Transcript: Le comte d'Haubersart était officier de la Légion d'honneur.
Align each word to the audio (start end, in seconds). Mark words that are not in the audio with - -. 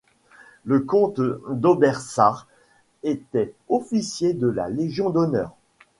Le 0.65 0.79
comte 0.79 1.21
d'Haubersart 1.51 2.47
était 3.03 3.53
officier 3.69 4.33
de 4.33 4.47
la 4.47 4.67
Légion 4.67 5.11
d'honneur. 5.11 5.53